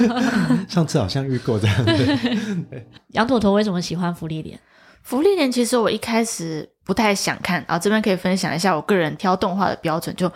[0.68, 2.18] 上次好像遇过这样子。
[3.12, 4.60] 羊驼头为什么喜欢福利莲？
[5.02, 10.30] 福利莲其实我一开始不太想看，啊，这边可以分享一下我个人挑动画的标准，就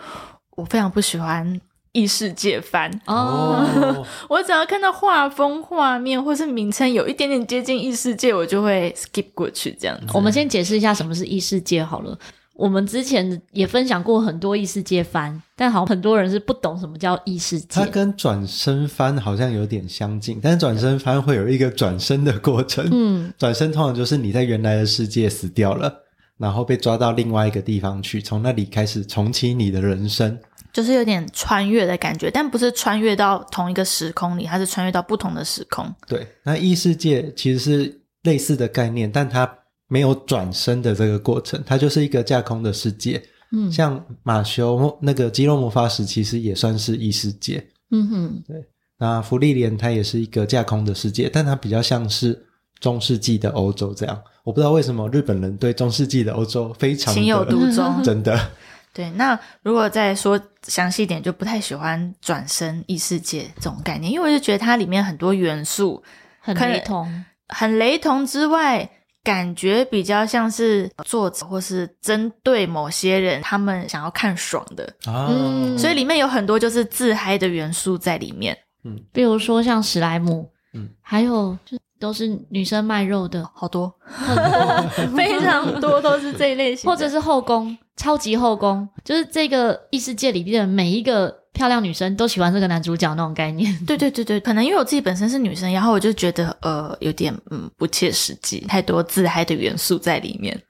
[0.57, 1.61] 我非常不喜欢。
[1.95, 4.05] 异世界番哦，oh.
[4.27, 10.07] 我只要看到画风、画面或是名称有一点点接近异世界，我就会 skip 过去这样子。
[10.13, 12.17] 我们先解释一下什么是异世界好了。
[12.53, 17.67] 我们之前也分享过很多异世界番，但好像很多人是不懂什么叫异世界。
[17.69, 22.85] 它跟转身番好像有点相近，但是转身番会有一个转身的过程。
[22.91, 25.93] 嗯，转身通常就是你在原来的世界死掉了，
[26.37, 30.37] 然后被抓到另外一个地方去，从那里开始重启你的人生。
[30.75, 35.89] 就是有点穿越的感觉，但不是穿越到同一个时空里，它是穿越到不同的时空。
[36.05, 39.49] 对，那异世界其实是类似的概念，但它
[39.87, 43.23] 没有转身的这个过程，它就是一个架空的世界。
[43.53, 47.65] 嗯，像马修那个肌肉魔法使其实也算是异世界。
[47.91, 48.65] 嗯哼，对。
[48.97, 52.45] 那芙莉莲它也是一个架空的世界，但它比较像是
[52.81, 54.21] 中世纪的欧洲这样。
[54.43, 58.37] 我不知道为什么日本人对中世纪的欧洲非常情有独钟，真的。
[58.93, 66.03] 对，那如果再说详细一点，就不太喜欢转身异世界这种概念，因为我就觉得它里面很多元素
[66.39, 68.89] 很雷同，很雷同之外，
[69.23, 74.85] 感觉比较像是作者或是针对某些人，他们想要看爽的。
[75.05, 81.77] 啊，嗯，所以里面有很多就是自嗨的元素在里面，嗯，比如说像史莱姆，嗯，还有就。
[81.99, 93.73] 都是女生卖肉的，好多，很多 非常多都是这一类型，或者是后宫，超级后宫，就是这个异世界里面的每一个漂亮女生都喜欢这个男主角那种概念。
[93.85, 100.61] 对对对对，可能因为我自己本身是女生，然后我就觉得呃有点嗯不切实际，太多自嗨的元素在里面。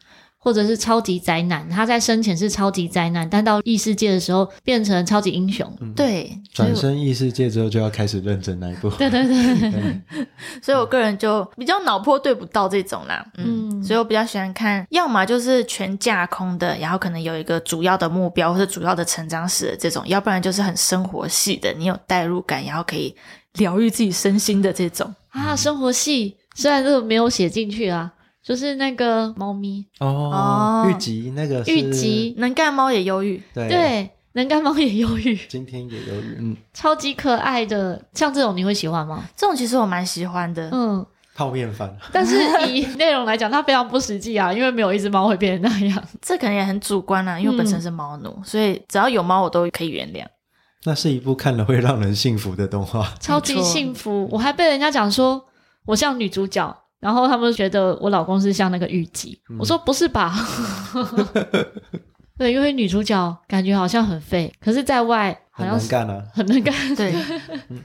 [0.46, 5.68] 或者是超级灾难，他在生前是超级灾难，但到异世界的时候变成超级英雄。
[5.82, 8.88] 嗯、对，转生异世界之后就要开始认真那一步。
[8.92, 10.02] 对对对， 对，
[10.62, 13.26] 所以我个人就比较脑波对不到这种啦。
[13.38, 23.16] 嗯，嗯，所以我比较喜欢看，要么就是全架空的，然后可能有一个主要的目标或者主要的成长史的这种，要不然就是很生活系的，你有代入感，然后可以
[23.54, 25.56] 疗愈自己身心的这种啊。
[25.56, 28.12] 生活系虽然这个没有写进去啊。
[28.46, 29.84] 就是那个猫咪。
[30.00, 33.68] 哦，玉吉那个玉吉能干猫也忧郁，对。
[33.68, 39.24] 对，能干猫也忧郁，今天也忧郁，嗯，超级可爱的，像这种你会喜欢吗？
[39.36, 41.04] 这种其实我蛮喜欢的，嗯，
[41.34, 42.38] 泡面饭，但是
[42.70, 50.26] 以内容来讲，它非常不实际啊，因为没有一只猫会变成那样，这可能也很主观啊，因为我本身是猫奴，嗯、所以只要有猫我都可以原谅。
[50.84, 55.46] 那是一部看了会让人幸福的动画，超级幸福，我还被人家讲说
[55.86, 56.78] 我像女主角。
[57.06, 60.34] 然后他们觉得我老公是像那个玉吉，嗯、我说不是吧？
[62.36, 66.74] 对，因为女主角感觉好像很废，可是在外好像很能干啊，很能干。
[66.98, 67.14] 对、
[67.70, 67.80] 嗯，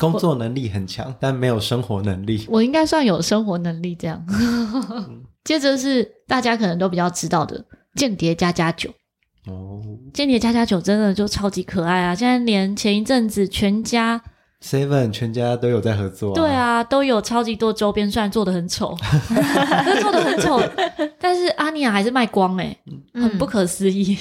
[0.00, 2.44] 工作能力很强，但没有生活能力。
[2.48, 4.20] 我应该算有生活能力这样。
[4.28, 7.60] 嗯、接着是大家可能都比较知道的
[7.94, 8.90] 《间谍家家酒》
[9.52, 9.80] 哦，
[10.12, 12.12] 《间谍家家酒》真的就超级可爱啊！
[12.12, 14.20] 现在连前一阵子全家。
[14.62, 18.96] Seven 全家都有在合作、啊，对啊，都有超级多周边，虽然做的很丑，
[20.00, 20.60] 做的很丑，
[21.20, 22.76] 但是阿尼亚还是卖光哎，
[23.14, 24.16] 很不可思议。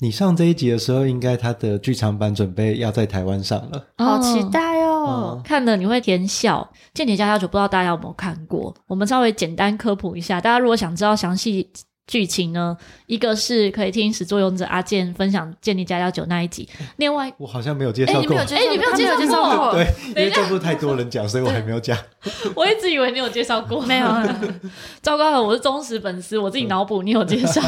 [0.00, 5.36] 你上这一集的时候，应该他的剧场版准备要在台湾上了，好期待哦！
[5.36, 6.68] 嗯、看了你会甜笑。
[6.92, 8.74] 《间谍家家酒》不知道大家有没有看过？
[8.86, 11.70] 我们稍微简单科普一下，大家如果想知道详细。
[12.12, 12.76] 剧情呢？
[13.06, 18.24] 一个是可以听始作俑者阿健分享《间谍家家酒》那一集，另外我好像没有介绍过，哎，
[18.70, 21.96] 你没有介绍过，对，因为这部太多人讲，所以我还没有讲。
[22.54, 24.06] 我一直以为你有介绍过， 没有。
[25.00, 27.62] 糟糕了，我是忠实粉丝，我自己脑补，你有介绍。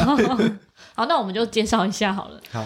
[0.93, 2.39] 好，那我们就介绍一下好了。
[2.51, 2.63] 好，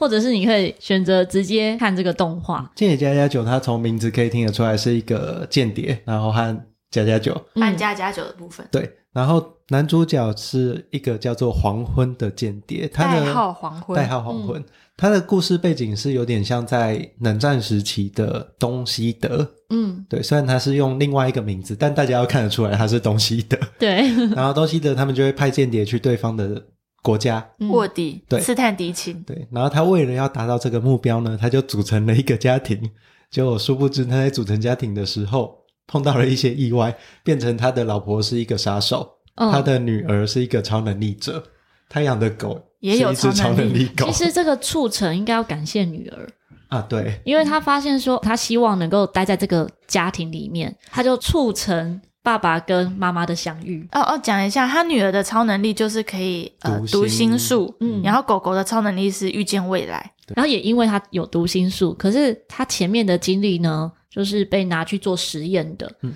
[0.00, 8.90] 或者是你可以选择直接看这个动画《间谍家家酒》，它从名字可以听得出来是一个间谍，然后和家家酒，和家家酒的部分，对。
[9.12, 14.60] 然后男主角是一个叫做黄昏的间谍，他的代号黄昏，代号黄昏。
[14.60, 14.64] 嗯、
[14.96, 20.22] 他的故事背景是有点像在冷战时期的东西德，嗯，对。
[20.22, 23.58] 虽然他是用另外一个名字，但大家要看得出来他是东西德。
[23.78, 24.08] 对。
[24.34, 26.62] 然后东西德他们就会派间谍去对方的
[27.02, 29.22] 国家卧底，对，刺探敌情。
[29.26, 29.46] 对。
[29.50, 32.90] 然后他为了要达到这个目标呢，他就组成了一个家庭。
[33.30, 35.58] 结果殊不知他在组成家庭的时候。
[35.90, 41.42] 碰到了一些意外，变成他的老婆是一个杀手，嗯、他的女儿是一个超能力者，
[41.88, 43.86] 他养的狗也有一只超能力。
[43.96, 44.06] 狗。
[44.06, 46.28] 其实这个促成应该要感谢女儿。
[46.68, 53.88] 啊，对，因为他发现说他希望能够待在这个家庭里面，他就促成爸爸跟妈妈的相遇。
[53.92, 57.38] 哦哦，讲一下，他女儿的超能力就是可以呃读心。
[57.38, 63.90] 术，嗯，然后狗狗的超能力是预见未来，然后也因为他有读心术，可是他前面的经历呢？
[64.10, 66.12] 就是被拿去做实验的，嗯，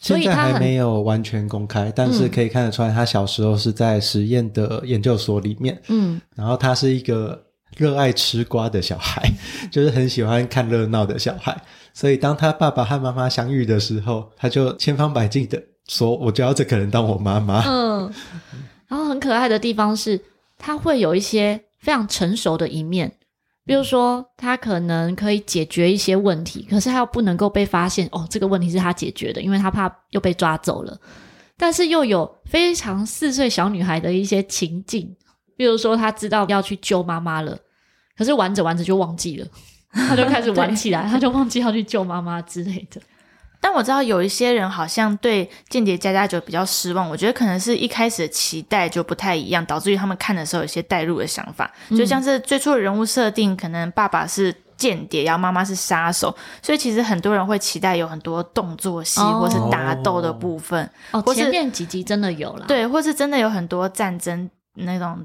[0.00, 7.40] 所以他还没有完全公开，但是可以看得出来，他小时候是在实验的研究所里面，嗯，然后他是一个
[7.76, 9.30] 热爱吃瓜的小孩，
[9.70, 11.54] 就是很喜欢看热闹的小孩，
[11.92, 18.10] 所以当他爸爸和妈妈相遇的时候，他就千方百计的说：“我就要这个人当我妈妈。”嗯，
[18.88, 20.20] 然后很可爱的地方是，
[20.58, 23.12] 他会有一些非常成熟的一面。
[23.70, 30.98] 比如说，他可能可以解决一些问题，可是他又不能够被发现哦，这个问题是他解决的，因为他怕又被抓走了。
[31.56, 35.14] 但是又有非常四岁小女孩的一些情境，
[35.56, 37.56] 比如说他知道要去救妈妈了，
[38.18, 39.46] 可是玩着玩着就忘记了，
[39.94, 43.00] 他就开始玩起来，对他就忘记要去救妈妈之类的。
[43.62, 65.22] 但我知道有一些人好像对《间谍家家酒》比较失望，我觉得可能是一开始的期待就不太一样，导致于他们看的时候有些代入的想法，嗯、就像是最初的人物设定，可能爸爸是间谍，然后妈妈是杀手，所以其实很多人会期待有很多动作戏或是打斗的部分，哦，或是前面几集真的有了，对，或是真的有很多战争那种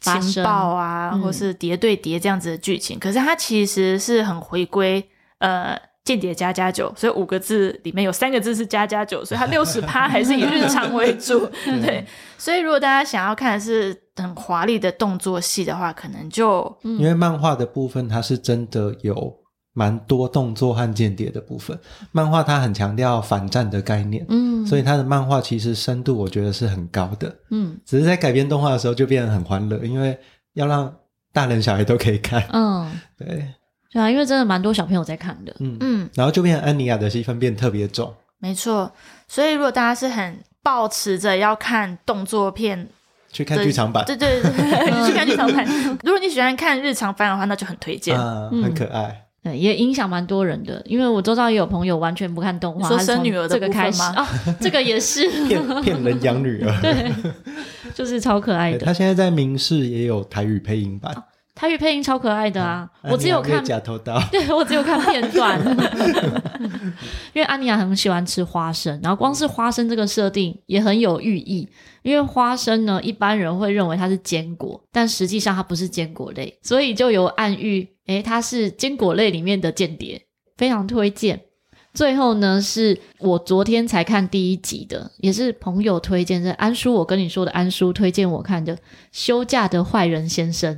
[0.00, 5.06] 情报啊，生或是谍对谍这样子的剧情，嗯、可是它其实是很回归
[5.40, 5.78] 呃。
[6.04, 11.48] 间谍加加九，所以五个字里面有三个字是加加九，所以它六十趴还是以日常为主。
[11.64, 12.04] 对，
[12.36, 19.34] 所以如果大家想要看的是很华丽的动作戏的话，可能就因为漫画的部分它是真的有
[19.72, 21.78] 蛮多动作和间谍的部分。
[22.12, 30.18] 漫画它很强调反战的概念，嗯，所以它的漫画其实深度我觉得是很高的，嗯，只是在改编动画的时候就变得很欢乐，因为
[30.52, 30.94] 要让
[31.32, 33.54] 大人小孩都可以看，嗯， 对。
[33.94, 35.56] 对啊，因为真的蛮多小朋友在看的。
[35.60, 35.78] 嗯。
[35.80, 38.12] 嗯，然后就变成安妮亚的戏份变特别重。
[38.38, 38.92] 没错，
[39.26, 42.88] 所以如果大家是很抱持着要看动作片，
[43.32, 44.50] 去看剧场版，对对对，
[45.06, 45.64] 去看剧场版。
[46.02, 49.22] 如果你喜欢看日常番的话，那就很推荐，嗯，很可爱。
[49.42, 54.02] 对，也影响蛮多人的，因为我周遭也有朋友完全不看动画，说生女儿的这个开始。
[54.02, 54.26] 啊，
[54.60, 55.28] 这个也是。
[55.46, 57.12] 骗骗人养女儿， 对，
[57.94, 58.86] 就是超可爱的。
[58.86, 61.14] 他现在在明视也有台语配音版，
[61.54, 62.90] 台语配音超可爱的啊！
[63.04, 65.60] 我只有看假头刀， 对，我只有看片段，
[67.32, 71.68] 因为安妮亚很喜欢吃花生，然后光是花生这个设定也很有寓意。
[72.02, 80.20] 因为花生呢，一般人会认为它是坚果，但实际上它不是坚果类，所以就有暗喻，诶，它是坚果类里面的间谍，
[80.56, 81.40] 非常推荐。
[81.94, 88.76] 最后呢，是我昨天才看第一集的，也是朋友推荐，是安叔，我跟你说的安叔推荐我看的
[89.12, 90.74] 《休假的坏人先生》，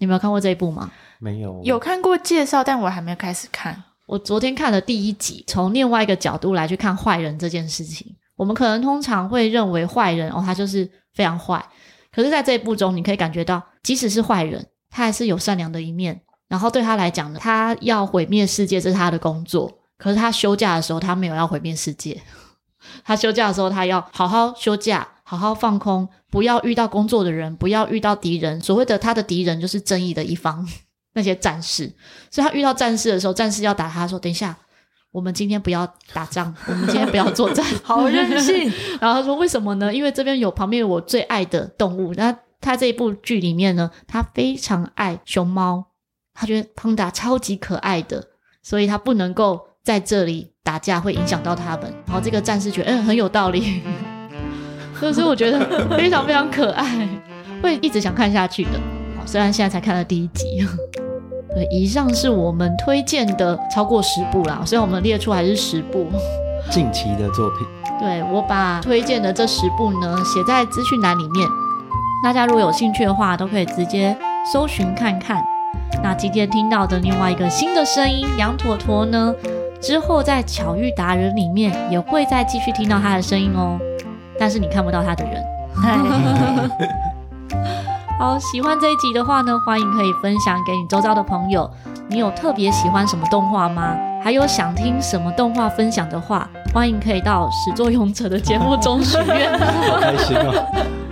[0.00, 0.90] 你没有看过这一部吗？
[1.18, 3.84] 没有，有看过介绍，但我还没有开始看。
[4.06, 8.16] 我昨天看了第一集，从另外一个角度来去看坏人这件事情。
[8.34, 11.62] 我们可能通常会认为坏人哦，他就是非常坏。
[12.10, 16.22] 可是，在这一部中，你可以感觉到，即使是坏人，他还是有善良的一面。
[16.48, 19.70] 然后对他来讲呢，他要毁灭世界，这是他的工作。
[19.98, 22.20] 可是他休假的时候，他没有要毁灭世界。
[23.04, 28.60] 他休假的时候，他要好好休假，好好放空，不要遇到工作的人，不要遇到敌人。
[28.60, 30.66] 所谓的他的敌人，就是正义的一方，
[31.14, 31.88] 那些战士。
[32.32, 34.56] 所以他遇到战士的时候，战士要打他说：“等一下。”
[35.12, 38.72] 我们今天不要打仗，我们今天不要作战， 好任性。
[39.00, 39.94] 然后他说：“为什么呢？
[39.94, 42.12] 因为这边有旁边有我最爱的动物。
[42.14, 45.84] 那他这一部剧里面呢，他非常爱熊猫，
[46.34, 48.24] 他觉得胖达超级可爱的，
[48.64, 51.92] 所以他不能够在这里打架，会影响到他们。
[52.06, 53.82] 然后这个战士觉得，嗯，很有道理，
[55.00, 55.58] 所以我觉得
[55.96, 57.08] 非常非常可爱，
[57.62, 58.72] 会一直想看下去的。
[59.16, 60.66] 好，虽然现在才看了第一集。”
[61.52, 66.06] 对，以上是我们推荐的超过十部啦，所以我们列出还是十部
[66.70, 67.66] 近期的作品。
[67.98, 71.48] 对，我把推荐的这十部呢写在资讯栏里面，
[72.22, 74.16] 大家如果有兴趣的话，都可以直接
[74.52, 75.42] 搜寻看看。
[76.04, 79.34] 那今天听到的另外一个新的声音羊驼驼呢，
[79.82, 83.76] 之后在巧遇达人里面也会再继续听到他的声音哦，
[84.40, 85.44] 但是你看不到他的人。
[88.18, 91.70] 好，喜欢这一集的话呢，欢迎可以分享给你周遭的朋友。
[92.08, 93.94] 你有特别喜欢什么动画吗？
[94.24, 99.52] 还有想听什么动画分享的话，欢迎可以到始作俑者的节目中许愿。
[99.58, 100.66] 好开心哦！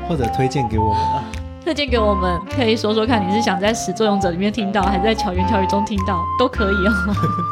[0.08, 1.22] 或者推荐给我们啊？
[1.62, 6.92] 推荐给我们，可以说说看你是想在始作俑者里面听到，还是在巧言巧语中听到，都可以哦。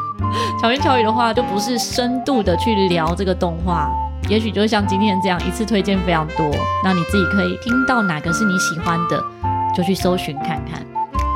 [0.61, 3.91] 巧言巧语的话，就不是深度的去聊这个动画。
[4.29, 6.51] 也许就像今天这样一次推荐非常多，
[6.83, 9.23] 那你自己可以听到哪个是你喜欢的，
[9.77, 10.85] 就去搜寻看看。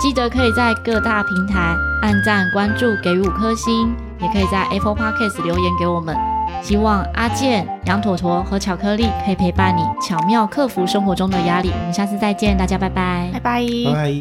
[0.01, 6.17] 记得可以在各大平台按赞、关注、给予五颗星，也可以在 Apple Podcast 留言给我们。
[6.63, 11.71] 希望阿健、羊驼驼和巧克力可以陪伴你，巧妙克服生活中的压力。
[11.71, 14.15] 我们下次再见，大家拜拜，拜拜，拜拜。